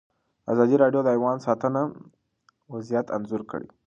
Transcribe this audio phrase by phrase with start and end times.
[0.51, 1.81] ازادي راډیو د حیوان ساتنه
[2.73, 3.67] وضعیت انځور کړی.